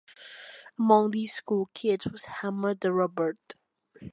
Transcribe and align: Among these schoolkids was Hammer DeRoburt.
Among 0.79 1.11
these 1.11 1.39
schoolkids 1.39 2.11
was 2.11 2.25
Hammer 2.25 2.73
DeRoburt. 2.73 3.53